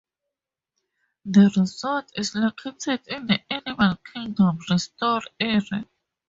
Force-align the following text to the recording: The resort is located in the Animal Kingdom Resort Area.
The 1.25 1.53
resort 1.55 2.11
is 2.15 2.33
located 2.33 3.07
in 3.07 3.27
the 3.27 3.39
Animal 3.53 3.97
Kingdom 3.97 4.57
Resort 4.67 5.25
Area. 5.39 5.85